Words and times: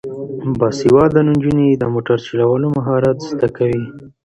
باسواده 0.59 1.19
نجونې 1.29 1.67
د 1.73 1.83
موټر 1.93 2.17
چلولو 2.27 2.67
مهارت 2.77 3.17
زده 3.31 3.49
کوي. 3.57 3.83